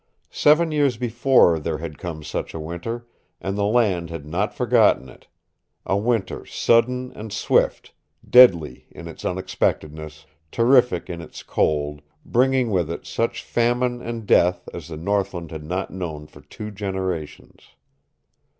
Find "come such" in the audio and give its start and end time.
1.99-2.55